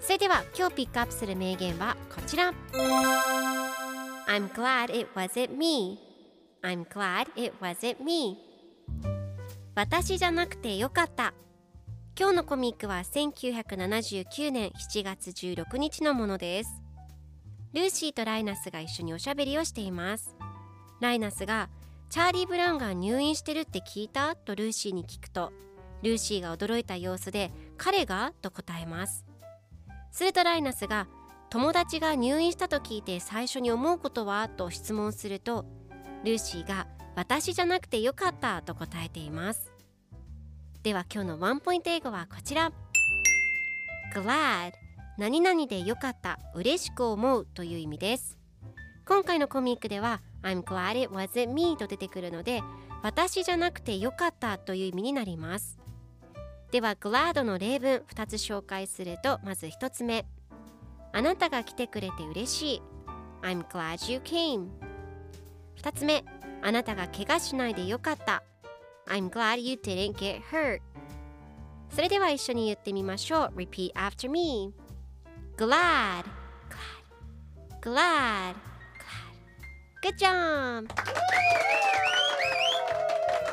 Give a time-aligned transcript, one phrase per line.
[0.00, 2.52] それでは今日ピックアップする名言はこちら。
[4.26, 5.98] I'm glad it wasn't me.
[6.62, 8.36] I'm glad it wasn't me.
[9.74, 11.34] 私じゃなくてよかった。
[12.18, 16.70] 今日のコミックは1979年7月16日のものです。
[17.74, 20.34] ルーシーとライナスが一緒におしゃべりをしています。
[21.00, 21.68] ライナスが
[22.10, 24.34] チャーリー・ブラウンが入院してるって聞いた？
[24.34, 25.52] とルーシーに聞くと
[26.02, 28.32] ルーシーが驚いた様子で彼が？
[28.40, 29.27] と答えます。
[30.18, 31.06] するとライナスが
[31.48, 34.48] 友達が入院したと聞いて最初に思うことは？
[34.48, 35.64] と質問すると
[36.24, 39.70] ルーシーが私じゃなくてよかったと答えています。
[40.82, 42.72] では今日のワンポイント英語はこちら
[44.12, 44.72] glad
[45.18, 48.36] 何々でよかった嬉しく思うという意味です。
[49.06, 52.60] 今回のコミックでは I'm glad it wasn't me と出てくるので
[53.04, 55.78] 私じゃなくてよかったという意味になります。
[56.70, 60.26] では glad の例文2つ紹介するとまず1つ目
[61.12, 62.82] あなたが来てくれて嬉しい
[63.42, 64.68] I'm glad you came
[65.80, 66.24] 2つ目
[66.62, 68.42] あなたが怪我しないでよかった
[69.06, 70.80] I'm glad you didn't get hurt
[71.90, 74.74] それでは一緒に言ってみましょう Repeat after me
[75.56, 76.24] Glad
[77.80, 78.54] Glad Glad
[80.00, 80.86] Good job!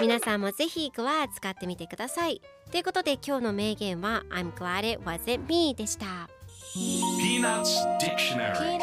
[0.00, 2.40] 皆さんもぜひ Glad 使ってみてください。
[2.70, 6.28] ということで今日の名言は I'm glad it wasn't me でした。
[6.74, 7.68] Peanuts
[7.98, 8.78] Dictionary